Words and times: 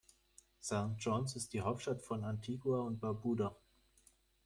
St. 0.63 0.95
John’s 0.97 1.35
ist 1.35 1.53
die 1.53 1.61
Hauptstadt 1.61 2.01
von 2.01 2.23
Antigua 2.23 2.79
und 2.81 2.99
Barbuda. 2.99 3.55